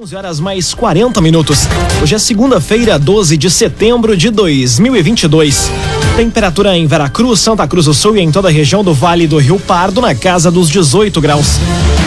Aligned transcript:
11 0.00 0.14
horas 0.14 0.38
mais 0.38 0.72
40 0.74 1.20
minutos. 1.20 1.66
Hoje 2.00 2.14
é 2.14 2.18
segunda-feira, 2.20 2.96
12 3.00 3.36
de 3.36 3.50
setembro 3.50 4.16
de 4.16 4.30
2022. 4.30 5.72
Temperatura 6.14 6.76
em 6.76 6.86
Veracruz, 6.86 7.40
Santa 7.40 7.66
Cruz 7.66 7.86
do 7.86 7.92
Sul 7.92 8.16
e 8.16 8.20
em 8.20 8.30
toda 8.30 8.46
a 8.46 8.50
região 8.50 8.84
do 8.84 8.94
Vale 8.94 9.26
do 9.26 9.38
Rio 9.38 9.58
Pardo 9.58 10.00
na 10.00 10.14
casa 10.14 10.52
dos 10.52 10.70
18 10.70 11.20
graus. 11.20 11.56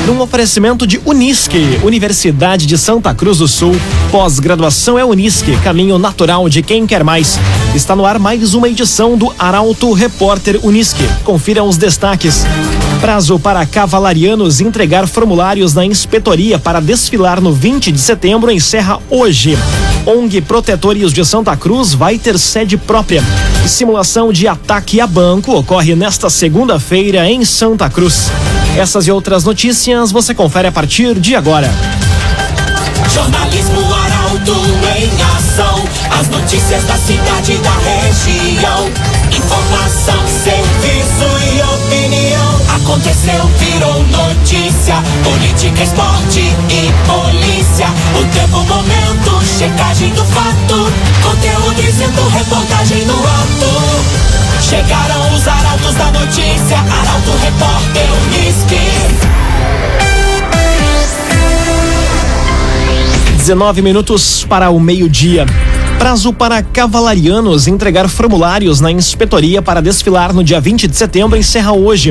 Num 0.08 0.22
oferecimento 0.22 0.88
de 0.88 1.02
Unisque, 1.04 1.82
Universidade 1.84 2.66
de 2.66 2.78
Santa 2.78 3.14
Cruz 3.14 3.40
do 3.40 3.48
Sul. 3.48 3.76
Pós-graduação 4.10 4.98
é 4.98 5.04
Unisque, 5.04 5.58
caminho 5.58 6.00
natural 6.00 6.48
de 6.48 6.62
quem 6.62 6.88
quer 6.88 7.04
mais. 7.04 7.38
Está 7.76 7.94
no 7.94 8.06
ar 8.06 8.18
mais 8.18 8.54
uma 8.54 8.70
edição 8.70 9.18
do 9.18 9.34
Arauto 9.38 9.92
Repórter 9.92 10.62
Unisque. 10.64 11.04
Confira 11.26 11.62
os 11.62 11.76
destaques. 11.76 12.46
Prazo 13.02 13.40
para 13.40 13.66
cavalarianos 13.66 14.62
entregar 14.62 15.08
formulários 15.08 15.74
na 15.74 15.84
inspetoria 15.84 16.60
para 16.60 16.80
desfilar 16.80 17.42
no 17.42 17.52
20 17.52 17.92
de 17.92 18.00
setembro 18.00 18.52
encerra 18.52 19.00
hoje. 19.10 19.58
ONG 20.06 20.40
Protetores 20.42 21.12
de 21.12 21.26
Santa 21.26 21.58
Cruz 21.58 21.96
vai 21.96 22.20
ter 22.20 22.38
sede 22.38 22.78
própria. 22.78 23.24
Simulação 23.66 24.32
de 24.32 24.48
ataque 24.48 25.02
a 25.02 25.08
banco 25.08 25.52
ocorre 25.52 25.96
nesta 25.96 26.30
segunda-feira 26.30 27.28
em 27.28 27.44
Santa 27.44 27.90
Cruz. 27.90 28.32
Essas 28.78 29.08
e 29.08 29.12
outras 29.12 29.44
notícias 29.44 30.12
você 30.12 30.36
confere 30.36 30.68
a 30.68 30.72
partir 30.72 31.20
de 31.20 31.36
agora. 31.36 31.72
Jornalismo 33.12 33.82
Arauto 33.96 34.56
em 34.96 35.10
ação. 35.38 35.84
As 36.20 36.28
notícias 36.30 36.84
da 36.84 36.96
cidade 36.98 37.54
e 37.54 37.58
da 37.58 37.74
região. 37.80 38.90
Informação, 39.36 40.28
serviço 40.44 41.26
e 41.52 41.62
opinião. 41.62 42.31
Aconteceu, 42.92 43.48
virou 43.58 44.04
notícia. 44.04 45.02
Política, 45.24 45.82
esporte 45.82 46.42
e 46.42 46.92
polícia. 47.08 47.88
O 48.20 48.26
tempo, 48.36 48.58
momento, 48.66 49.42
checagem 49.46 50.10
do 50.10 50.26
fato. 50.26 50.92
Conteúdo 51.24 51.82
dizendo, 51.82 52.28
reportagem 52.28 53.06
no 53.06 53.14
ato. 53.14 53.72
Chegaram 54.62 55.34
os 55.34 55.48
arautos 55.48 55.96
da 55.96 56.12
notícia. 56.12 56.80
Arauto, 56.80 57.32
repórter, 57.42 58.10
Unisque. 58.26 58.82
19 63.38 63.82
minutos 63.82 64.44
para 64.44 64.70
o 64.70 64.82
meio-dia. 64.82 65.46
Prazo 66.02 66.34
para 66.34 66.64
cavalarianos 66.64 67.68
entregar 67.68 68.10
formulários 68.10 68.82
na 68.82 68.92
inspetoria 68.92 69.62
para 69.62 69.84
desfilar 69.84 70.34
no 70.34 70.44
dia 70.44 70.60
20 70.60 70.88
de 70.88 70.98
setembro 70.98 71.38
encerra 71.38 71.74
hoje. 71.74 72.10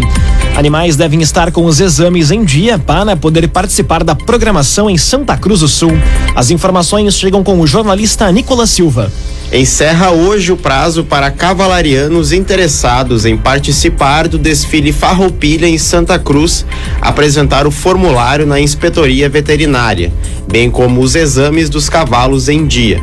Animais 0.57 0.95
devem 0.95 1.21
estar 1.23 1.51
com 1.51 1.65
os 1.65 1.81
exames 1.81 2.31
em 2.31 2.45
dia 2.45 2.79
para 2.79 3.17
poder 3.17 3.49
participar 3.49 4.05
da 4.05 4.15
programação 4.15 4.89
em 4.89 4.97
Santa 4.97 5.37
Cruz 5.37 5.59
do 5.59 5.67
Sul. 5.67 5.91
As 6.37 6.53
informações 6.53 7.17
chegam 7.17 7.43
com 7.43 7.59
o 7.59 7.67
jornalista 7.67 8.31
Nicolas 8.31 8.71
Silva. 8.71 9.11
Encerra 9.53 10.13
hoje 10.13 10.53
o 10.53 10.57
prazo 10.57 11.03
para 11.03 11.29
cavalarianos 11.29 12.31
interessados 12.31 13.27
em 13.27 13.37
participar 13.37 14.29
do 14.29 14.39
desfile 14.39 14.93
Farroupilha 14.93 15.67
em 15.67 15.79
Santa 15.79 16.17
Cruz 16.17 16.65
apresentar 17.01 17.67
o 17.67 17.73
formulário 17.73 18.47
na 18.47 18.61
inspetoria 18.61 19.29
veterinária, 19.29 20.13
bem 20.47 20.71
como 20.71 21.01
os 21.01 21.17
exames 21.17 21.69
dos 21.69 21.89
cavalos 21.89 22.49
em 22.49 22.69
dia. 22.69 23.03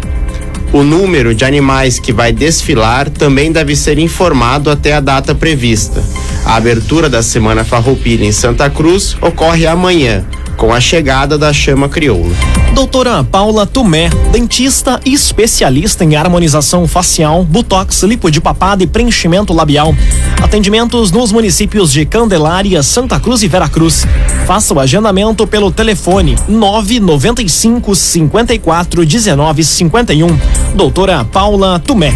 O 0.72 0.84
número 0.84 1.34
de 1.34 1.44
animais 1.44 1.98
que 1.98 2.12
vai 2.12 2.32
desfilar 2.32 3.10
também 3.10 3.50
deve 3.50 3.74
ser 3.74 3.98
informado 3.98 4.70
até 4.70 4.92
a 4.92 5.00
data 5.00 5.34
prevista. 5.34 6.00
A 6.44 6.54
abertura 6.54 7.08
da 7.08 7.24
Semana 7.24 7.64
Farroupilha 7.64 8.24
em 8.24 8.30
Santa 8.30 8.70
Cruz 8.70 9.16
ocorre 9.20 9.66
amanhã, 9.66 10.24
com 10.56 10.72
a 10.72 10.80
chegada 10.80 11.38
da 11.38 11.52
chama 11.52 11.88
crioula. 11.88 12.34
Doutora 12.74 13.24
Paula 13.24 13.66
Tumé, 13.66 14.08
dentista 14.30 15.00
e 15.04 15.12
especialista 15.12 16.04
em 16.04 16.16
harmonização 16.16 16.86
facial, 16.86 17.44
botox, 17.44 18.02
lipo 18.02 18.30
de 18.30 18.40
papada 18.40 18.82
e 18.82 18.86
preenchimento 18.86 19.52
labial. 19.52 19.94
Atendimentos 20.42 21.10
nos 21.10 21.32
municípios 21.32 21.92
de 21.92 22.04
Candelária, 22.06 22.82
Santa 22.82 23.18
Cruz 23.18 23.42
e 23.42 23.48
Veracruz. 23.48 24.06
Faça 24.46 24.72
o 24.72 24.80
agendamento 24.80 25.46
pelo 25.46 25.70
telefone 25.70 26.36
995 26.48 27.94
54 27.94 29.04
19 29.04 29.64
51. 29.64 30.38
Doutora 30.74 31.24
Paula 31.24 31.78
Tumé. 31.78 32.12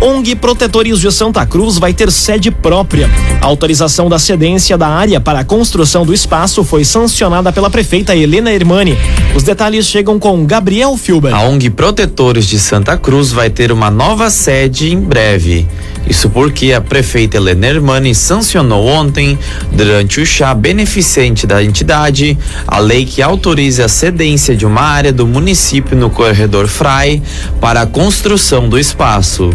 ONG 0.00 0.36
Protetores 0.36 1.00
de 1.00 1.10
Santa 1.10 1.44
Cruz 1.44 1.76
vai 1.76 1.92
ter 1.92 2.12
sede 2.12 2.52
própria. 2.52 3.10
A 3.40 3.46
autorização 3.46 4.08
da 4.08 4.18
cedência 4.18 4.78
da 4.78 4.86
área 4.86 5.20
para 5.20 5.40
a 5.40 5.44
construção 5.44 6.06
do 6.06 6.14
espaço 6.14 6.62
foi 6.62 6.84
sancionada 6.84 7.52
pela 7.52 7.68
prefeita 7.68 8.14
Helena 8.14 8.52
Hermani. 8.52 8.96
Os 9.34 9.42
detalhes 9.42 9.86
chegam 9.86 10.16
com 10.16 10.46
Gabriel 10.46 10.96
Filber. 10.96 11.34
A 11.34 11.42
ONG 11.42 11.68
Protetores 11.70 12.46
de 12.46 12.60
Santa 12.60 12.96
Cruz 12.96 13.32
vai 13.32 13.50
ter 13.50 13.72
uma 13.72 13.90
nova 13.90 14.30
sede 14.30 14.92
em 14.92 15.00
breve. 15.00 15.66
Isso 16.08 16.30
porque 16.30 16.72
a 16.72 16.80
prefeita 16.80 17.36
Helena 17.36 17.66
Hermani 17.66 18.14
sancionou 18.14 18.86
ontem, 18.86 19.36
durante 19.72 20.20
o 20.20 20.26
chá 20.26 20.54
beneficente 20.54 21.44
da 21.44 21.62
entidade, 21.62 22.38
a 22.66 22.78
lei 22.78 23.04
que 23.04 23.20
autoriza 23.20 23.86
a 23.86 23.88
cedência 23.88 24.56
de 24.56 24.64
uma 24.64 24.82
área 24.82 25.12
do 25.12 25.26
município 25.26 25.96
no 25.96 26.08
corredor 26.08 26.68
Frai 26.68 27.20
para 27.60 27.82
a 27.82 27.86
construção 27.86 28.68
do 28.68 28.78
espaço. 28.78 29.50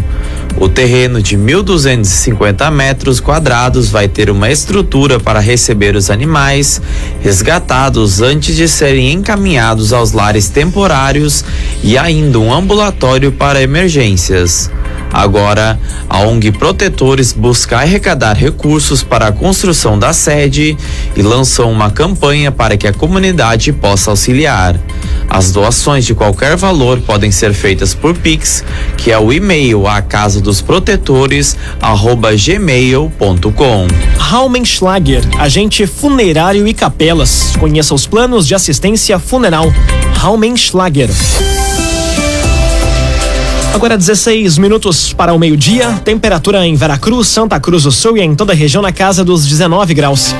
O 0.56 0.68
terreno 0.68 1.20
de 1.20 1.36
1.250 1.36 2.70
metros 2.70 3.18
quadrados 3.18 3.90
vai 3.90 4.06
ter 4.06 4.30
uma 4.30 4.50
estrutura 4.50 5.18
para 5.18 5.40
receber 5.40 5.96
os 5.96 6.10
animais 6.10 6.80
resgatados 7.20 8.22
antes 8.22 8.54
de 8.54 8.68
serem 8.68 9.12
encaminhados 9.12 9.92
aos 9.92 10.12
lares 10.12 10.48
temporários 10.48 11.44
e 11.82 11.98
ainda 11.98 12.38
um 12.38 12.52
ambulatório 12.52 13.32
para 13.32 13.62
emergências. 13.62 14.70
Agora, 15.14 15.78
a 16.10 16.18
ONG 16.22 16.50
Protetores 16.50 17.32
busca 17.32 17.78
arrecadar 17.78 18.36
recursos 18.36 19.04
para 19.04 19.28
a 19.28 19.32
construção 19.32 19.96
da 19.96 20.12
sede 20.12 20.76
e 21.14 21.22
lançou 21.22 21.70
uma 21.70 21.88
campanha 21.88 22.50
para 22.50 22.76
que 22.76 22.88
a 22.88 22.92
comunidade 22.92 23.72
possa 23.72 24.10
auxiliar. 24.10 24.76
As 25.30 25.52
doações 25.52 26.04
de 26.04 26.16
qualquer 26.16 26.56
valor 26.56 27.00
podem 27.00 27.30
ser 27.30 27.54
feitas 27.54 27.94
por 27.94 28.16
Pix, 28.16 28.64
que 28.96 29.12
é 29.12 29.18
o 29.18 29.32
e-mail 29.32 29.86
a 29.86 30.02
casa 30.02 30.40
dos 30.40 30.60
protetores 30.60 31.56
gmail.com. 32.44 33.86
Raumenschlager, 34.18 35.22
agente 35.38 35.86
funerário 35.86 36.66
e 36.66 36.74
capelas. 36.74 37.54
Conheça 37.60 37.94
os 37.94 38.04
planos 38.04 38.48
de 38.48 38.54
assistência 38.56 39.20
funeral. 39.20 39.72
Raumenschlager. 40.16 41.10
Agora 43.74 43.98
16 43.98 44.56
minutos 44.56 45.12
para 45.12 45.34
o 45.34 45.38
meio-dia. 45.38 46.00
Temperatura 46.04 46.64
em 46.64 46.76
Veracruz, 46.76 47.26
Santa 47.26 47.58
Cruz 47.58 47.82
do 47.82 47.90
Sul 47.90 48.16
e 48.16 48.20
em 48.20 48.32
toda 48.32 48.52
a 48.52 48.56
região 48.56 48.80
na 48.80 48.92
casa 48.92 49.24
dos 49.24 49.44
19 49.48 49.92
graus. 49.94 50.32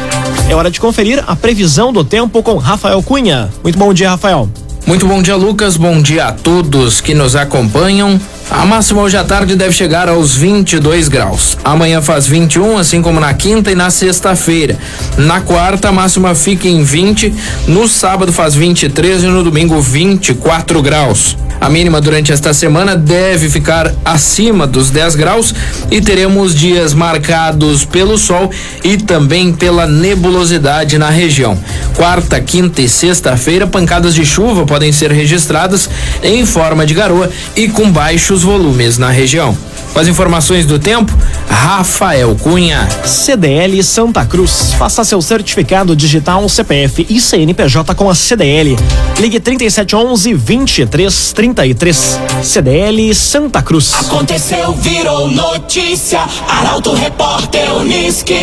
É 0.48 0.54
hora 0.54 0.70
de 0.70 0.78
conferir 0.78 1.22
a 1.26 1.34
previsão 1.34 1.92
do 1.92 2.04
tempo 2.04 2.44
com 2.44 2.56
Rafael 2.58 3.02
Cunha. 3.02 3.50
Muito 3.64 3.76
bom 3.76 3.92
dia, 3.92 4.10
Rafael. 4.10 4.48
Muito 4.86 5.04
bom 5.08 5.20
dia, 5.20 5.34
Lucas. 5.34 5.76
Bom 5.76 6.00
dia 6.00 6.26
a 6.26 6.32
todos 6.32 7.00
que 7.00 7.12
nos 7.12 7.34
acompanham. 7.34 8.20
A 8.48 8.64
máxima 8.64 9.02
hoje 9.02 9.16
à 9.16 9.24
tarde 9.24 9.56
deve 9.56 9.72
chegar 9.72 10.08
aos 10.08 10.36
22 10.36 11.08
graus. 11.08 11.58
Amanhã 11.64 12.00
faz 12.00 12.28
21, 12.28 12.78
assim 12.78 13.02
como 13.02 13.18
na 13.18 13.34
quinta 13.34 13.72
e 13.72 13.74
na 13.74 13.90
sexta-feira. 13.90 14.78
Na 15.18 15.40
quarta, 15.40 15.88
a 15.88 15.92
máxima 15.92 16.36
fica 16.36 16.68
em 16.68 16.84
20. 16.84 17.34
No 17.66 17.88
sábado 17.88 18.32
faz 18.32 18.54
23 18.54 19.24
e 19.24 19.26
no 19.26 19.42
domingo 19.42 19.80
24 19.80 20.80
graus. 20.80 21.36
A 21.60 21.68
mínima 21.68 22.00
durante 22.00 22.32
esta 22.32 22.52
semana 22.52 22.96
deve 22.96 23.48
ficar 23.48 23.92
acima 24.04 24.66
dos 24.66 24.90
10 24.90 25.14
graus 25.14 25.54
e 25.90 26.00
teremos 26.00 26.54
dias 26.54 26.92
marcados 26.92 27.84
pelo 27.84 28.18
sol 28.18 28.50
e 28.82 28.96
também 28.96 29.52
pela 29.52 29.86
nebulosidade 29.86 30.98
na 30.98 31.10
região. 31.10 31.58
Quarta, 31.96 32.40
quinta 32.40 32.82
e 32.82 32.88
sexta-feira, 32.88 33.66
pancadas 33.66 34.14
de 34.14 34.26
chuva 34.26 34.66
podem 34.66 34.92
ser 34.92 35.10
registradas 35.10 35.88
em 36.22 36.44
forma 36.44 36.84
de 36.84 36.94
garoa 36.94 37.30
e 37.56 37.68
com 37.68 37.90
baixos 37.90 38.42
volumes 38.42 38.98
na 38.98 39.10
região. 39.10 39.56
Com 39.94 40.00
as 40.00 40.08
informações 40.08 40.66
do 40.66 40.76
tempo, 40.76 41.16
Rafael 41.48 42.34
Cunha. 42.34 42.88
CDL 43.04 43.80
Santa 43.84 44.26
Cruz. 44.26 44.74
Faça 44.76 45.04
seu 45.04 45.22
certificado 45.22 45.94
digital 45.94 46.48
CPF 46.48 47.06
e 47.08 47.20
CNPJ 47.20 47.94
com 47.94 48.10
a 48.10 48.14
CDL. 48.14 48.76
Ligue 49.20 49.38
3711 49.38 50.34
2333. 50.34 52.18
CDL 52.42 53.14
Santa 53.14 53.62
Cruz. 53.62 53.94
Aconteceu, 53.94 54.72
virou 54.72 55.30
notícia. 55.30 56.24
Arauto 56.48 56.92
Repórter 56.92 57.72
Uniski. 57.76 58.34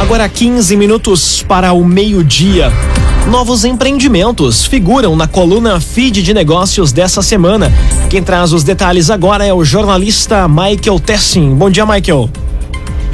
Agora 0.00 0.28
15 0.28 0.76
minutos 0.76 1.42
para 1.42 1.72
o 1.72 1.84
meio-dia. 1.84 2.72
Novos 3.30 3.64
empreendimentos 3.64 4.64
figuram 4.64 5.14
na 5.16 5.26
coluna 5.26 5.80
Feed 5.80 6.22
de 6.22 6.34
Negócios 6.34 6.92
dessa 6.92 7.22
semana. 7.22 7.72
Quem 8.10 8.22
traz 8.22 8.52
os 8.52 8.64
detalhes 8.64 9.10
agora 9.10 9.46
é 9.46 9.54
o 9.54 9.64
jornalista 9.64 10.46
Michael 10.48 10.98
Tessin. 10.98 11.54
Bom 11.54 11.70
dia, 11.70 11.86
Michael. 11.86 12.28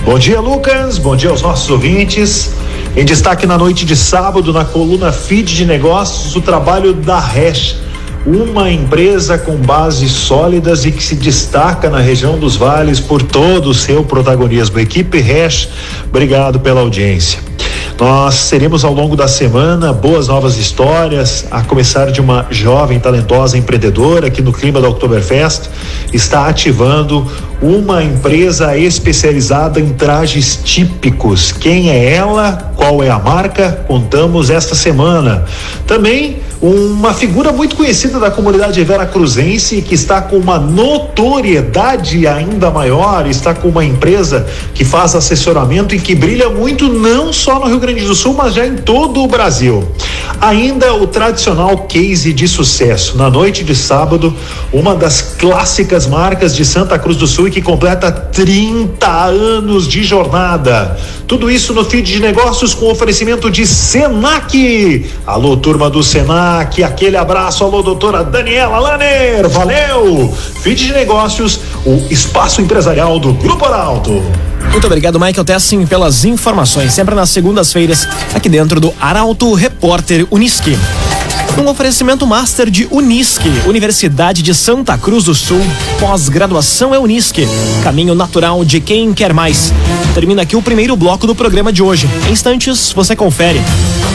Bom 0.05 0.19
dia, 0.19 0.41
Lucas. 0.41 0.99
Bom 0.99 1.15
dia 1.15 1.31
aos 1.31 1.43
nossos 1.43 1.69
ouvintes. 1.71 2.51
Em 2.97 3.05
destaque 3.05 3.47
na 3.47 3.59
noite 3.59 3.85
de 3.85 3.95
sábado, 3.95 4.53
na 4.53 4.65
coluna 4.65 5.13
Feed 5.13 5.55
de 5.55 5.67
Negócios, 5.67 6.35
o 6.35 6.41
trabalho 6.41 6.95
da 6.95 7.19
Hash, 7.19 7.77
uma 8.27 8.71
empresa 8.71 9.39
com 9.39 9.57
bases 9.57 10.11
sólidas 10.11 10.85
e 10.85 10.91
que 10.91 11.03
se 11.03 11.15
destaca 11.15 11.91
na 11.91 12.01
região 12.01 12.39
dos 12.39 12.57
vales 12.57 12.99
por 12.99 13.23
todo 13.23 13.71
o 13.71 13.75
seu 13.75 14.03
protagonismo. 14.03 14.81
Equipe 14.81 15.21
Hash, 15.21 15.69
obrigado 16.09 16.59
pela 16.59 16.81
audiência. 16.81 17.39
Nós 18.01 18.49
teremos 18.49 18.85
ao 18.85 18.95
longo 18.95 19.17
da 19.17 19.27
semana 19.27 19.93
boas 19.93 20.29
novas 20.29 20.57
histórias, 20.57 21.47
a 21.51 21.63
começar 21.63 22.13
de 22.13 22.21
uma 22.21 22.47
jovem 22.49 23.01
talentosa 23.01 23.59
empreendedora 23.59 24.31
que 24.31 24.41
no 24.41 24.53
clima 24.53 24.81
da 24.81 24.89
Oktoberfest 24.89 25.69
está 26.13 26.47
ativando 26.47 27.27
uma 27.61 28.05
empresa 28.05 28.79
especializada 28.79 29.81
em 29.81 29.89
trajes 29.95 30.61
típicos. 30.63 31.51
Quem 31.51 31.91
é 31.91 32.15
ela? 32.15 32.73
Qual 32.77 33.03
é 33.03 33.11
a 33.11 33.19
marca? 33.19 33.85
Contamos 33.89 34.49
esta 34.49 34.77
semana. 34.77 35.45
Também 35.85 36.39
uma 36.61 37.15
figura 37.15 37.53
muito 37.53 37.77
conhecida 37.77 38.19
da 38.19 38.33
comunidade 38.33 38.83
veracruzense 38.83 39.81
que 39.81 39.95
está 39.95 40.21
com 40.21 40.37
uma 40.37 40.59
notoriedade 40.59 42.27
ainda 42.27 42.69
maior, 42.69 43.29
está 43.29 43.55
com 43.55 43.69
uma 43.69 43.85
empresa 43.85 44.45
que 44.75 44.85
faz 44.85 45.15
assessoramento 45.15 45.95
e 45.95 46.01
que 46.01 46.17
brilha 46.17 46.51
muito 46.51 46.89
não 46.89 47.33
só 47.33 47.61
no 47.61 47.67
Rio 47.67 47.79
Grande 47.79 48.05
do 48.05 48.15
Sul, 48.15 48.35
mas 48.35 48.55
já 48.55 48.67
em 48.67 48.77
todo 48.77 49.23
o 49.23 49.29
Brasil. 49.29 49.87
Ainda 50.41 50.95
o 50.95 51.07
tradicional 51.07 51.79
case 51.87 52.33
de 52.33 52.49
sucesso. 52.49 53.17
Na 53.17 53.31
noite 53.31 53.63
de 53.63 53.75
sábado, 53.75 54.35
uma 54.73 54.97
das 54.97 55.21
clássicas 55.39 56.07
marcas 56.07 56.57
de 56.57 56.65
Santa 56.65 56.99
Cruz 56.99 57.17
do 57.17 57.27
Sul 57.27 57.49
e 57.49 57.51
que 57.53 57.63
completa 57.63 58.11
30 58.11 59.09
anos 59.09 59.87
de 59.87 60.03
jornada. 60.03 60.97
Tudo 61.29 61.51
isso 61.51 61.75
no 61.75 61.85
feed 61.85 62.11
de 62.11 62.21
negócios 62.21 62.73
com 62.73 62.91
oferecimento 62.91 63.51
de 63.51 63.67
Senac. 63.67 65.07
Alô, 65.27 65.57
turma 65.59 65.91
do 65.91 66.03
Senac, 66.03 66.48
aquele 66.57 67.17
abraço. 67.17 67.63
Alô, 67.65 67.83
doutora 67.83 68.25
Daniela 68.25 68.79
Lanner, 68.79 69.49
valeu! 69.49 70.35
Feed 70.63 70.87
de 70.87 70.93
negócios, 70.93 71.61
o 71.85 72.07
espaço 72.11 72.61
empresarial 72.63 73.19
do 73.19 73.35
Grupo 73.35 73.65
Arauto. 73.67 74.23
Muito 74.71 74.87
obrigado, 74.87 75.19
Michael 75.19 75.45
Tessin, 75.45 75.87
pelas 75.87 76.25
informações. 76.25 76.93
Sempre 76.93 77.15
nas 77.15 77.31
segundas-feiras, 77.31 78.07
aqui 78.35 78.49
dentro 78.49 78.81
do 78.81 78.93
Arauto 79.01 79.53
Repórter 79.55 80.27
Uniski. 80.31 80.77
Um 81.59 81.67
oferecimento 81.67 82.25
master 82.25 82.71
de 82.71 82.87
Unisque, 82.89 83.49
Universidade 83.67 84.43
de 84.43 84.55
Santa 84.55 84.97
Cruz 84.97 85.25
do 85.25 85.35
Sul. 85.35 85.61
Pós-graduação 85.99 86.95
é 86.95 87.01
Unisque, 87.01 87.49
caminho 87.83 88.15
natural 88.15 88.65
de 88.65 88.81
quem 88.81 89.13
quer 89.13 89.35
mais. 89.35 89.73
Termina 90.15 90.43
aqui 90.43 90.55
o 90.55 90.63
primeiro 90.63 90.97
bloco 90.97 91.27
do 91.27 91.35
programa 91.35 91.73
de 91.73 91.83
hoje. 91.83 92.09
Em 92.29 92.33
instantes, 92.33 92.93
você 92.93 93.17
confere. 93.17 93.61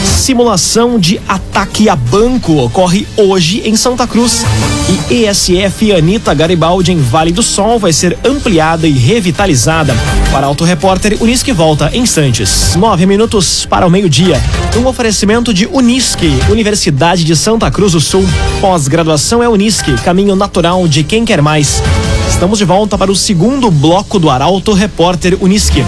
Simulação 0.04 0.98
de 0.98 1.20
ataque 1.28 1.86
a 1.86 1.94
banco 1.94 2.56
ocorre 2.56 3.06
hoje 3.14 3.60
em 3.68 3.76
Santa 3.76 4.06
Cruz. 4.06 4.42
E 5.10 5.24
ESF 5.26 5.92
Anitta 5.92 6.32
Garibaldi 6.32 6.92
em 6.92 6.98
Vale 6.98 7.30
do 7.30 7.42
Sol 7.42 7.78
vai 7.78 7.92
ser 7.92 8.18
ampliada 8.24 8.86
e 8.86 8.92
revitalizada. 8.92 9.94
Para 10.34 10.48
Auto 10.48 10.64
Repórter, 10.64 11.16
Unisque 11.20 11.52
volta 11.52 11.90
em 11.92 12.02
instantes. 12.02 12.74
Nove 12.74 13.06
minutos 13.06 13.64
para 13.66 13.86
o 13.86 13.90
meio-dia. 13.90 14.42
Um 14.76 14.84
oferecimento 14.84 15.54
de 15.54 15.64
Unisque, 15.64 16.28
Universidade 16.50 17.22
de 17.22 17.36
Santa 17.36 17.70
Cruz 17.70 17.92
do 17.92 18.00
Sul. 18.00 18.28
Pós-graduação 18.60 19.44
é 19.44 19.48
Unisque, 19.48 19.94
caminho 20.02 20.34
natural 20.34 20.88
de 20.88 21.04
quem 21.04 21.24
quer 21.24 21.40
mais. 21.40 21.80
Estamos 22.28 22.58
de 22.58 22.64
volta 22.64 22.98
para 22.98 23.12
o 23.12 23.14
segundo 23.14 23.70
bloco 23.70 24.18
do 24.18 24.28
Arauto 24.28 24.72
Repórter 24.72 25.38
Unisque. 25.40 25.84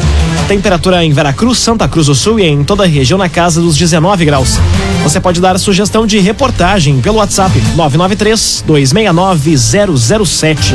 Temperatura 0.46 1.04
em 1.04 1.12
Veracruz, 1.12 1.58
Santa 1.58 1.88
Cruz 1.88 2.06
do 2.06 2.14
Sul 2.14 2.38
e 2.38 2.44
em 2.44 2.62
toda 2.62 2.84
a 2.84 2.86
região 2.86 3.18
na 3.18 3.28
casa 3.28 3.60
dos 3.60 3.76
19 3.76 4.24
graus. 4.24 4.60
Você 5.02 5.18
pode 5.18 5.40
dar 5.40 5.58
sugestão 5.58 6.06
de 6.06 6.20
reportagem 6.20 7.00
pelo 7.00 7.16
WhatsApp 7.16 7.52
993 7.74 8.62
269 8.64 9.56
007. 9.58 10.74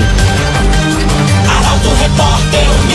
Arauto 1.48 1.90
Repórter 2.02 2.66
Uniski. 2.84 2.91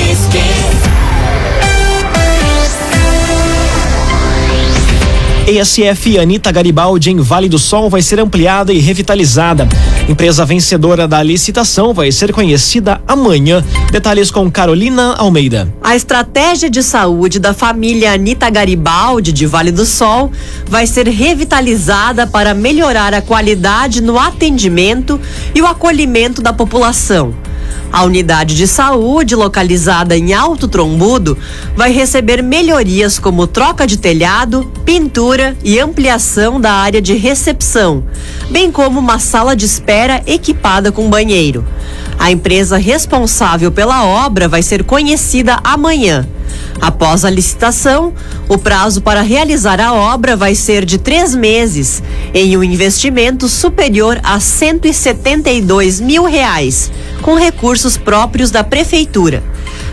ESF 5.47 6.19
Anitta 6.19 6.51
Garibaldi 6.51 7.13
em 7.13 7.21
Vale 7.21 7.49
do 7.49 7.57
Sol 7.57 7.89
vai 7.89 8.03
ser 8.03 8.19
ampliada 8.19 8.73
e 8.73 8.81
revitalizada. 8.81 9.69
Empresa 10.09 10.45
vencedora 10.45 11.07
da 11.07 11.23
licitação 11.23 11.95
vai 11.95 12.11
ser 12.11 12.33
conhecida 12.33 13.01
amanhã. 13.07 13.65
Detalhes 13.93 14.29
com 14.29 14.51
Carolina 14.51 15.15
Almeida. 15.15 15.73
A 15.81 15.95
estratégia 15.95 16.69
de 16.69 16.83
saúde 16.83 17.39
da 17.39 17.55
família 17.55 18.13
Anitta 18.13 18.51
Garibaldi 18.51 19.31
de 19.31 19.47
Vale 19.47 19.71
do 19.71 19.87
Sol 19.87 20.33
vai 20.67 20.85
ser 20.85 21.07
revitalizada 21.07 22.27
para 22.27 22.53
melhorar 22.53 23.15
a 23.15 23.23
qualidade 23.23 24.03
no 24.03 24.19
atendimento 24.19 25.21
e 25.55 25.63
o 25.63 25.67
acolhimento 25.67 26.43
da 26.43 26.53
população. 26.53 27.46
A 27.93 28.03
unidade 28.05 28.55
de 28.55 28.67
saúde, 28.67 29.35
localizada 29.35 30.17
em 30.17 30.35
Alto 30.35 30.69
Trombudo, 30.69 31.39
vai 31.77 31.93
receber 31.93 32.43
melhorias 32.43 33.19
como 33.19 33.47
troca 33.47 33.87
de 33.87 33.97
telhado, 33.97 34.71
pintura 34.85 35.57
e 35.65 35.79
ampliação 35.79 36.61
da 36.61 36.73
área 36.73 37.01
de 37.01 37.15
recepção, 37.15 38.05
bem 38.51 38.71
como 38.71 38.99
uma 38.99 39.19
sala 39.19 39.57
de 39.57 39.65
espera 39.65 40.23
equipada 40.27 40.93
com 40.93 41.09
banheiro. 41.09 41.65
A 42.19 42.31
empresa 42.31 42.77
responsável 42.77 43.71
pela 43.71 44.05
obra 44.05 44.49
vai 44.49 44.63
ser 44.63 44.85
conhecida 44.85 45.59
amanhã. 45.63 46.27
Após 46.81 47.25
a 47.25 47.31
licitação, 47.31 48.13
o 48.49 48.59
prazo 48.59 49.01
para 49.01 49.23
realizar 49.23 49.81
a 49.81 49.95
obra 49.95 50.37
vai 50.37 50.55
ser 50.55 50.85
de 50.85 50.99
três 50.99 51.35
meses, 51.35 52.03
em 52.35 52.57
um 52.57 52.63
investimento 52.63 53.49
superior 53.49 54.21
a 54.23 54.39
172 54.39 56.01
mil 56.01 56.25
reais, 56.25 56.91
com 57.23 57.35
recursos 57.35 57.97
próprios 57.97 58.51
da 58.51 58.63
prefeitura. 58.63 59.43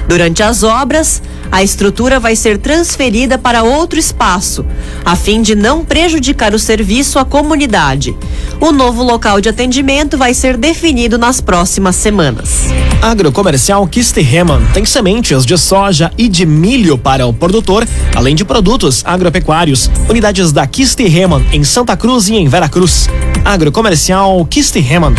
Durante 0.07 0.43
as 0.43 0.63
obras, 0.63 1.21
a 1.53 1.61
estrutura 1.61 2.19
vai 2.19 2.35
ser 2.35 2.57
transferida 2.57 3.37
para 3.37 3.61
outro 3.61 3.99
espaço, 3.99 4.65
a 5.05 5.15
fim 5.15 5.39
de 5.39 5.53
não 5.53 5.85
prejudicar 5.85 6.51
o 6.51 6.57
serviço 6.57 7.19
à 7.19 7.23
comunidade. 7.23 8.17
O 8.59 8.71
novo 8.71 9.03
local 9.03 9.39
de 9.39 9.49
atendimento 9.49 10.17
vai 10.17 10.33
ser 10.33 10.57
definido 10.57 11.15
nas 11.15 11.39
próximas 11.39 11.95
semanas. 11.95 12.69
Agrocomercial 13.03 13.85
Kisterreman 13.85 14.65
tem 14.73 14.83
sementes 14.83 15.45
de 15.45 15.55
soja 15.55 16.11
e 16.17 16.27
de 16.27 16.43
milho 16.43 16.97
para 16.97 17.27
o 17.27 17.31
produtor, 17.31 17.87
além 18.15 18.33
de 18.33 18.43
produtos 18.43 19.03
agropecuários. 19.05 19.91
Unidades 20.09 20.51
da 20.51 20.65
Kisterreman 20.65 21.45
em 21.53 21.63
Santa 21.63 21.95
Cruz 21.95 22.29
e 22.29 22.33
em 22.33 22.47
Veracruz. 22.47 23.07
Agrocomercial 23.45 24.43
Kisterreman. 24.47 25.13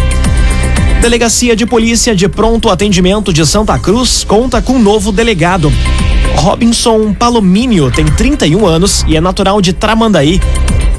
Delegacia 1.01 1.55
de 1.55 1.67
Polícia 1.67 2.15
de 2.15 2.29
Pronto 2.29 2.71
Atendimento 2.71 3.33
de 3.33 3.45
Santa 3.47 3.79
Cruz 3.79 4.25
conta 4.25 4.63
com 4.63 4.75
um 4.75 4.79
novo 4.79 5.13
delegado. 5.13 5.73
Robinson 6.37 7.13
Palomínio 7.13 7.91
tem 7.91 8.07
31 8.07 8.67
anos 8.67 9.05
e 9.07 9.17
é 9.17 9.21
natural 9.21 9.61
de 9.61 9.73
Tramandaí. 9.73 10.41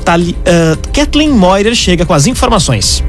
Tali, 0.04 0.32
uh, 0.32 0.92
Kathleen 0.94 1.32
Moirer 1.32 1.74
chega 1.74 2.06
com 2.06 2.14
as 2.14 2.28
informações. 2.28 3.04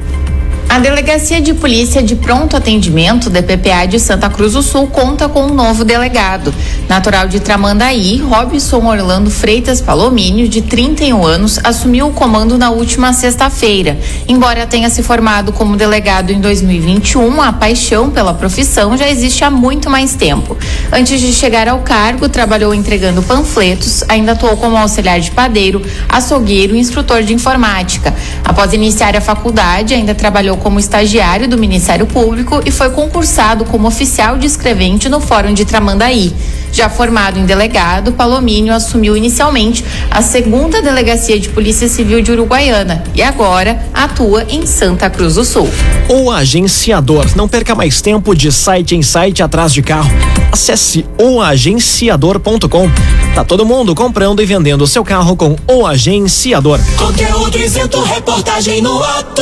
A 0.77 0.79
Delegacia 0.79 1.41
de 1.41 1.55
Polícia 1.55 2.03
de 2.03 2.15
Pronto 2.15 2.55
Atendimento, 2.55 3.31
DPPA 3.31 3.87
de 3.87 3.99
Santa 3.99 4.29
Cruz 4.29 4.53
do 4.53 4.61
Sul, 4.61 4.85
conta 4.85 5.27
com 5.27 5.47
um 5.47 5.53
novo 5.55 5.83
delegado. 5.83 6.53
Natural 6.87 7.27
de 7.27 7.39
Tramandaí, 7.39 8.17
Robson 8.17 8.85
Orlando 8.85 9.31
Freitas 9.31 9.81
Palomínio, 9.81 10.47
de 10.47 10.61
31 10.61 11.25
anos, 11.25 11.59
assumiu 11.63 12.09
o 12.09 12.13
comando 12.13 12.59
na 12.59 12.69
última 12.69 13.11
sexta-feira. 13.11 13.97
Embora 14.27 14.67
tenha 14.67 14.87
se 14.91 15.01
formado 15.01 15.51
como 15.51 15.75
delegado 15.75 16.31
em 16.31 16.39
2021, 16.39 17.41
a 17.41 17.51
paixão 17.51 18.11
pela 18.11 18.35
profissão 18.35 18.95
já 18.95 19.09
existe 19.09 19.43
há 19.43 19.49
muito 19.49 19.89
mais 19.89 20.13
tempo. 20.13 20.55
Antes 20.91 21.19
de 21.19 21.33
chegar 21.33 21.67
ao 21.67 21.79
cargo, 21.79 22.29
trabalhou 22.29 22.71
entregando 22.71 23.23
panfletos, 23.23 24.03
ainda 24.07 24.33
atuou 24.33 24.55
como 24.57 24.77
auxiliar 24.77 25.19
de 25.19 25.31
padeiro, 25.31 25.81
açougueiro 26.07 26.75
e 26.75 26.79
instrutor 26.79 27.23
de 27.23 27.33
informática. 27.33 28.13
Após 28.45 28.73
iniciar 28.73 29.17
a 29.17 29.21
faculdade, 29.21 29.95
ainda 29.95 30.13
trabalhou 30.13 30.55
como 30.55 30.66
estagiário 30.77 31.47
do 31.47 31.57
Ministério 31.57 32.05
Público 32.05 32.61
e 32.65 32.71
foi 32.71 32.89
concursado 32.89 33.63
como 33.63 33.87
oficial 33.87 34.37
de 34.37 34.45
escrevente 34.45 35.07
no 35.07 35.21
Fórum 35.21 35.53
de 35.53 35.63
Tramandaí. 35.63 36.33
Já 36.77 36.89
formado 36.89 37.39
em 37.39 37.45
delegado, 37.47 38.11
Palomínio 38.11 38.71
assumiu 38.71 39.17
inicialmente 39.17 39.83
a 40.11 40.21
segunda 40.21 40.79
delegacia 40.79 41.39
de 41.39 41.49
Polícia 41.49 41.87
Civil 41.87 42.21
de 42.21 42.31
Uruguaiana 42.31 43.03
e 43.15 43.23
agora 43.23 43.83
atua 43.91 44.45
em 44.47 44.63
Santa 44.67 45.09
Cruz 45.09 45.33
do 45.33 45.43
Sul. 45.43 45.67
O 46.07 46.29
agenciador. 46.29 47.25
Não 47.35 47.47
perca 47.47 47.73
mais 47.73 47.99
tempo 47.99 48.35
de 48.35 48.51
site 48.51 48.95
em 48.95 49.01
site 49.01 49.41
atrás 49.41 49.73
de 49.73 49.81
carro. 49.81 50.11
Acesse 50.51 51.03
oagenciador.com. 51.19 52.91
Tá 53.33 53.43
todo 53.43 53.65
mundo 53.65 53.95
comprando 53.95 54.43
e 54.43 54.45
vendendo 54.45 54.85
seu 54.85 55.03
carro 55.03 55.35
com 55.35 55.55
o 55.67 55.83
agenciador. 55.83 56.79
Conteúdo 56.95 57.57
isento, 57.57 57.99
reportagem 58.03 58.83
no 58.83 59.03
ato. 59.03 59.41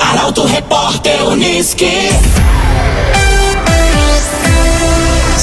Arauto 0.00 0.44
Repórter 0.44 1.28
Uniski. 1.28 2.08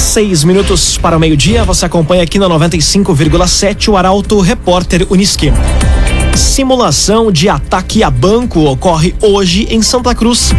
Seis 0.00 0.42
minutos 0.42 0.96
para 0.96 1.16
o 1.16 1.20
meio-dia, 1.20 1.62
você 1.62 1.84
acompanha 1.84 2.22
aqui 2.22 2.38
na 2.38 2.48
95,7 2.48 3.90
o 3.90 3.96
Arauto 3.98 4.40
Repórter 4.40 5.06
Uniski. 5.10 5.52
Simulação 6.34 7.30
de 7.30 7.48
ataque 7.48 8.02
a 8.02 8.10
banco 8.10 8.64
ocorre 8.64 9.14
hoje 9.20 9.68
em 9.70 9.82
Santa 9.82 10.14
Cruz. 10.14 10.52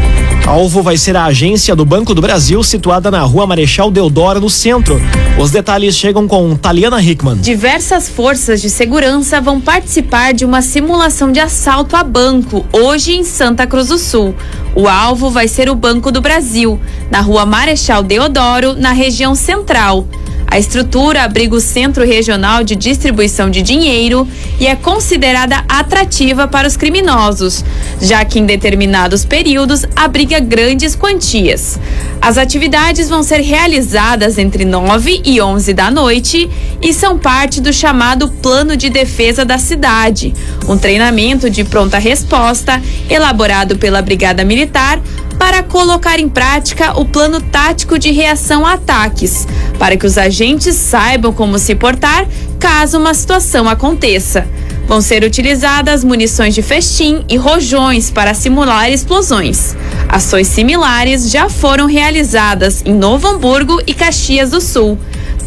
Alvo 0.48 0.81
vai 0.81 0.98
ser 0.98 1.15
a 1.15 1.25
agência 1.25 1.75
do 1.75 1.86
Banco 1.86 2.13
do 2.13 2.21
Brasil, 2.21 2.62
situada 2.63 3.10
na 3.12 3.21
rua 3.21 3.48
Marechal 3.48 3.91
Deodoro, 3.91 4.41
no 4.41 4.50
centro. 4.50 5.00
Os 5.39 5.51
detalhes 5.51 5.95
chegam 5.95 6.27
com 6.27 6.55
Taliana 6.55 7.01
Hickman. 7.01 7.38
Diversas 7.38 8.10
forças 8.10 8.62
de 8.62 8.69
segurança 8.69 9.39
vão 9.39 9.62
participar 9.62 10.33
de 10.33 10.43
uma 10.43 10.62
simulação 10.62 11.31
de 11.31 11.39
assalto 11.39 11.95
a 11.95 12.03
banco, 12.03 12.65
hoje 12.74 13.13
em 13.13 13.24
Santa 13.24 13.65
Cruz 13.67 13.88
do 13.88 13.98
Sul. 13.98 14.36
O 14.75 14.88
alvo 14.88 15.29
vai 15.29 15.48
ser 15.48 15.69
o 15.69 15.75
Banco 15.75 16.12
do 16.12 16.21
Brasil, 16.21 16.79
na 17.10 17.21
rua 17.21 17.45
Marechal 17.45 18.03
Deodoro, 18.03 18.74
na 18.74 18.91
região 18.91 19.36
central. 19.36 20.05
A 20.51 20.60
estrutura 20.60 21.24
abriga 21.24 21.55
o 21.55 21.62
Centro 21.62 22.05
Regional 22.05 22.62
de 22.62 22.75
Distribuição 22.75 23.50
de 23.50 23.62
Dinheiro 23.62 24.27
e 24.60 24.67
é 24.67 24.75
considerada 24.75 25.63
atrativa 25.65 26.46
para 26.46 26.67
os 26.67 26.75
criminosos, 26.75 27.63
já 28.01 28.25
que 28.25 28.38
em 28.38 28.46
determinados 28.46 29.24
períodos 29.24 29.86
abriga 29.96 30.41
grandes 30.41 30.93
quantias. 30.93 31.79
As 32.22 32.38
atividades 32.38 33.08
vão 33.08 33.24
ser 33.24 33.39
realizadas 33.39 34.38
entre 34.38 34.65
9 34.65 35.22
e 35.24 35.39
11 35.39 35.74
da 35.74 35.89
noite 35.89 36.50
e 36.81 36.93
são 36.93 37.17
parte 37.17 37.62
do 37.62 37.72
chamado 37.72 38.27
Plano 38.27 38.75
de 38.75 38.89
Defesa 38.89 39.46
da 39.46 39.58
Cidade, 39.58 40.34
um 40.67 40.77
treinamento 40.77 41.50
de 41.50 41.63
pronta 41.63 41.98
resposta 41.98 42.81
elaborado 43.10 43.77
pela 43.77 44.01
Brigada 44.01 44.43
Militar 44.43 45.01
para 45.41 45.63
colocar 45.63 46.19
em 46.19 46.29
prática 46.29 47.00
o 47.00 47.03
plano 47.03 47.41
tático 47.41 47.98
de 47.98 48.12
reação 48.12 48.63
a 48.63 48.74
ataques, 48.74 49.48
para 49.79 49.98
que 49.98 50.05
os 50.05 50.15
agentes 50.15 50.75
saibam 50.75 51.33
como 51.33 51.57
se 51.57 51.74
portar 51.74 52.27
caso 52.60 53.00
uma 53.00 53.12
situação 53.15 53.67
aconteça. 53.67 54.48
Vão 54.88 55.01
ser 55.01 55.24
utilizadas 55.24 56.03
munições 56.03 56.53
de 56.53 56.62
festim 56.62 57.25
e 57.27 57.38
rojões 57.38 58.12
para 58.12 58.36
simular 58.36 58.91
explosões. 58.91 59.75
Ações 60.07 60.45
similares 60.45 61.31
já 61.31 61.50
foram 61.50 61.88
realizadas 61.88 62.83
em 62.86 62.93
Novo 62.93 63.27
Hamburgo 63.27 63.81
e 63.88 63.95
Caxias 63.95 64.51
do 64.51 64.62
Sul. 64.62 65.00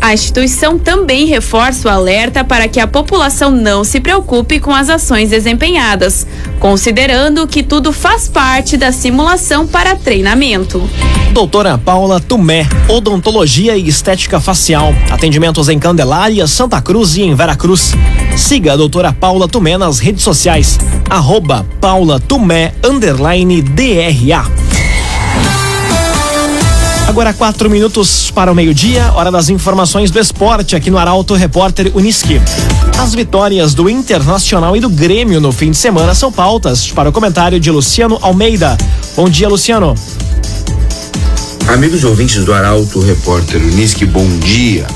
A 0.05 0.13
instituição 0.13 0.79
também 0.79 1.25
reforça 1.25 1.89
o 1.89 1.91
alerta 1.91 2.45
para 2.45 2.69
que 2.69 2.79
a 2.79 2.87
população 2.87 3.51
não 3.51 3.83
se 3.83 4.01
preocupe 4.01 4.61
com 4.61 4.71
as 4.71 4.91
ações 4.91 5.31
desempenhadas, 5.31 6.27
considerando 6.61 7.47
que 7.47 7.63
tudo 7.63 7.91
faz 7.91 8.29
parte 8.29 8.77
da 8.77 8.93
simulação 8.93 9.67
para 9.67 9.97
treinamento. 9.97 10.87
Doutora 11.33 11.79
Paula 11.79 12.21
Tumé, 12.21 12.69
odontologia 12.87 13.79
e 13.79 13.89
estética 13.89 14.39
facial. 14.39 14.95
Atendimentos 15.11 15.71
em 15.71 15.79
Candelária, 15.79 16.47
Santa 16.47 16.83
Cruz 16.83 17.17
e 17.17 17.23
em 17.23 17.35
Veracruz. 17.35 17.95
Siga 18.37 18.75
a 18.75 18.77
doutora 18.77 19.11
Paula 19.11 19.49
Tumé 19.49 19.79
nas 19.79 20.01
redes 20.01 20.23
sociais. 20.23 20.79
Arroba 21.09 21.65
DRA. 23.63 24.74
Agora 27.07 27.33
quatro 27.35 27.69
minutos 27.69 28.31
para 28.31 28.51
o 28.51 28.55
meio-dia, 28.55 29.13
hora 29.15 29.31
das 29.31 29.49
informações 29.49 30.11
do 30.11 30.19
esporte 30.19 30.75
aqui 30.75 30.91
no 30.91 30.99
Arauto 30.99 31.35
Repórter 31.35 31.93
Uniski. 31.95 32.41
As 32.99 33.15
vitórias 33.15 33.75
do 33.75 33.89
Internacional 33.89 34.77
e 34.77 34.81
do 34.81 34.89
Grêmio 34.89 35.41
no 35.41 35.53
fim 35.53 35.71
de 35.71 35.77
semana 35.77 36.15
são 36.15 36.33
pautas 36.33 36.91
para 36.91 37.09
o 37.09 37.13
comentário 37.13 37.61
de 37.61 37.71
Luciano 37.71 38.19
Almeida. 38.23 38.77
Bom 39.15 39.29
dia, 39.29 39.49
Luciano. 39.49 39.95
Amigos 41.69 42.05
ouvintes 42.05 42.45
do 42.45 42.53
Arauto 42.53 43.01
Repórter 43.01 43.61
Uniski, 43.61 44.07
bom 44.07 44.27
dia. 44.39 44.87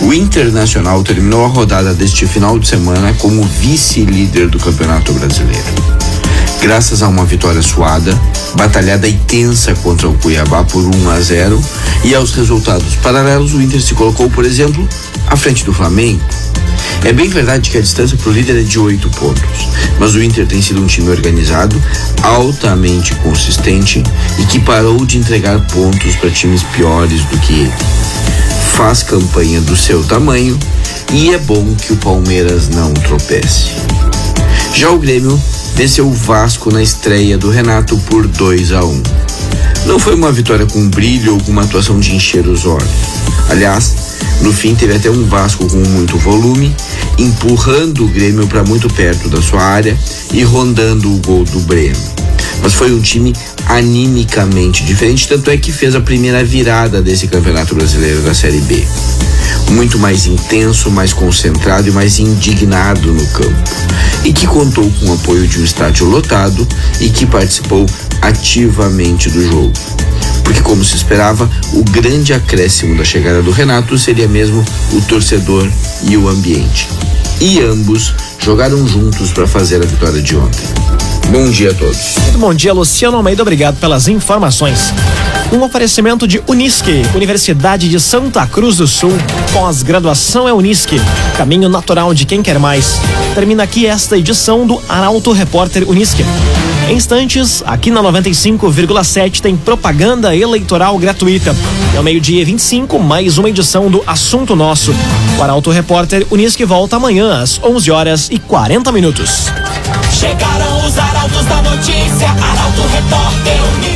O 0.00 0.12
Internacional 0.12 1.02
terminou 1.02 1.44
a 1.44 1.48
rodada 1.48 1.94
deste 1.94 2.26
final 2.26 2.58
de 2.58 2.66
semana 2.66 3.14
como 3.18 3.42
vice-líder 3.42 4.48
do 4.48 4.58
Campeonato 4.58 5.12
Brasileiro. 5.12 6.05
Graças 6.60 7.02
a 7.02 7.08
uma 7.08 7.24
vitória 7.24 7.62
suada, 7.62 8.18
batalhada 8.54 9.06
e 9.06 9.12
tensa 9.12 9.74
contra 9.76 10.08
o 10.08 10.14
Cuiabá 10.14 10.64
por 10.64 10.84
1 10.84 11.10
a 11.10 11.20
0 11.20 11.62
e 12.04 12.14
aos 12.14 12.32
resultados 12.32 12.94
paralelos, 12.96 13.54
o 13.54 13.62
Inter 13.62 13.80
se 13.80 13.94
colocou, 13.94 14.28
por 14.30 14.44
exemplo, 14.44 14.88
à 15.28 15.36
frente 15.36 15.64
do 15.64 15.72
Flamengo. 15.72 16.20
É 17.04 17.12
bem 17.12 17.28
verdade 17.28 17.70
que 17.70 17.78
a 17.78 17.80
distância 17.80 18.16
para 18.16 18.30
o 18.30 18.32
líder 18.32 18.58
é 18.58 18.62
de 18.62 18.78
oito 18.78 19.08
pontos, 19.10 19.68
mas 20.00 20.14
o 20.14 20.22
Inter 20.22 20.46
tem 20.46 20.60
sido 20.60 20.82
um 20.82 20.86
time 20.86 21.10
organizado, 21.10 21.80
altamente 22.22 23.14
consistente 23.16 24.02
e 24.38 24.44
que 24.46 24.58
parou 24.58 25.04
de 25.04 25.18
entregar 25.18 25.60
pontos 25.66 26.16
para 26.16 26.30
times 26.30 26.62
piores 26.64 27.22
do 27.26 27.38
que 27.38 27.52
ele. 27.52 27.74
Faz 28.72 29.02
campanha 29.02 29.60
do 29.60 29.76
seu 29.76 30.02
tamanho 30.04 30.58
e 31.12 31.32
é 31.32 31.38
bom 31.38 31.64
que 31.74 31.92
o 31.92 31.96
Palmeiras 31.96 32.68
não 32.68 32.92
tropece. 32.92 33.70
Já 34.74 34.90
o 34.90 34.98
Grêmio 34.98 35.40
venceu 35.76 36.08
o 36.08 36.12
Vasco 36.12 36.72
na 36.72 36.82
estreia 36.82 37.36
do 37.36 37.50
Renato 37.50 37.98
por 38.06 38.26
2 38.26 38.72
a 38.72 38.82
1. 38.82 39.02
Não 39.84 39.98
foi 39.98 40.14
uma 40.14 40.32
vitória 40.32 40.64
com 40.64 40.88
brilho 40.88 41.34
ou 41.34 41.40
com 41.42 41.52
uma 41.52 41.64
atuação 41.64 42.00
de 42.00 42.16
encher 42.16 42.48
os 42.48 42.64
olhos. 42.64 42.88
Aliás, 43.50 43.94
no 44.40 44.54
fim 44.54 44.74
teve 44.74 44.94
até 44.94 45.10
um 45.10 45.24
Vasco 45.26 45.68
com 45.68 45.76
muito 45.76 46.16
volume, 46.16 46.74
empurrando 47.18 48.06
o 48.06 48.08
Grêmio 48.08 48.46
para 48.46 48.64
muito 48.64 48.88
perto 48.88 49.28
da 49.28 49.42
sua 49.42 49.62
área 49.62 49.96
e 50.32 50.42
rondando 50.42 51.12
o 51.12 51.18
gol 51.18 51.44
do 51.44 51.60
Breno. 51.60 52.00
Mas 52.62 52.72
foi 52.72 52.90
um 52.94 53.00
time 53.00 53.34
animicamente 53.66 54.82
diferente, 54.82 55.28
tanto 55.28 55.50
é 55.50 55.58
que 55.58 55.72
fez 55.72 55.94
a 55.94 56.00
primeira 56.00 56.42
virada 56.42 57.02
desse 57.02 57.28
Campeonato 57.28 57.74
Brasileiro 57.74 58.22
da 58.22 58.32
Série 58.32 58.60
B. 58.60 58.82
Muito 59.70 59.98
mais 59.98 60.26
intenso, 60.26 60.90
mais 60.90 61.12
concentrado 61.12 61.88
e 61.88 61.90
mais 61.90 62.18
indignado 62.18 63.12
no 63.12 63.26
campo. 63.28 63.70
E 64.24 64.32
que 64.32 64.46
contou 64.46 64.90
com 65.00 65.10
o 65.10 65.14
apoio 65.14 65.46
de 65.46 65.60
um 65.60 65.64
estádio 65.64 66.06
lotado 66.06 66.66
e 67.00 67.08
que 67.08 67.26
participou 67.26 67.86
ativamente 68.22 69.28
do 69.30 69.42
jogo. 69.50 69.72
Porque, 70.42 70.60
como 70.60 70.84
se 70.84 70.96
esperava, 70.96 71.50
o 71.72 71.82
grande 71.82 72.32
acréscimo 72.32 72.96
da 72.96 73.04
chegada 73.04 73.42
do 73.42 73.50
Renato 73.50 73.98
seria 73.98 74.28
mesmo 74.28 74.64
o 74.92 75.00
torcedor 75.02 75.68
e 76.02 76.16
o 76.16 76.28
ambiente. 76.28 76.88
E 77.40 77.60
ambos 77.60 78.14
jogaram 78.38 78.86
juntos 78.86 79.32
para 79.32 79.46
fazer 79.46 79.82
a 79.82 79.86
vitória 79.86 80.22
de 80.22 80.36
ontem. 80.36 80.95
Bom 81.30 81.50
dia 81.50 81.72
a 81.72 81.74
todos. 81.74 82.16
Muito 82.22 82.38
bom 82.38 82.54
dia, 82.54 82.72
Luciano 82.72 83.16
Almeida. 83.16 83.42
Obrigado 83.42 83.78
pelas 83.80 84.06
informações. 84.06 84.92
Um 85.52 85.60
oferecimento 85.62 86.26
de 86.26 86.40
Unisque, 86.46 87.02
Universidade 87.14 87.88
de 87.88 87.98
Santa 87.98 88.46
Cruz 88.46 88.76
do 88.76 88.86
Sul. 88.86 89.12
Pós-graduação 89.52 90.48
é 90.48 90.52
Unisque, 90.52 91.00
caminho 91.36 91.68
natural 91.68 92.14
de 92.14 92.24
quem 92.24 92.42
quer 92.42 92.60
mais. 92.60 93.00
Termina 93.34 93.64
aqui 93.64 93.86
esta 93.86 94.16
edição 94.16 94.66
do 94.66 94.80
Arauto 94.88 95.32
Repórter 95.32 95.88
Unisque. 95.88 96.24
Em 96.88 96.94
instantes, 96.94 97.64
aqui 97.66 97.90
na 97.90 98.00
95,7 98.00 99.40
tem 99.40 99.56
propaganda 99.56 100.36
eleitoral 100.36 100.96
gratuita. 100.98 101.54
E 101.92 101.96
ao 101.96 102.02
meio-dia 102.02 102.42
e 102.42 102.44
25, 102.44 102.96
mais 103.00 103.38
uma 103.38 103.48
edição 103.48 103.90
do 103.90 104.04
Assunto 104.06 104.54
Nosso. 104.54 104.94
O 105.36 105.42
Arauto 105.42 105.70
Repórter 105.70 106.24
Unisque 106.30 106.64
volta 106.64 106.94
amanhã 106.94 107.42
às 107.42 107.60
11 107.60 107.90
horas 107.90 108.28
e 108.30 108.38
40 108.38 108.92
minutos. 108.92 109.46
Chegaram 110.12 110.86
os 110.86 110.96
arautos 110.96 111.44
da 111.46 111.62
notícia, 111.62 112.28
Arauto 112.28 112.82
Repórter 112.92 113.58
Unisque. 113.74 113.95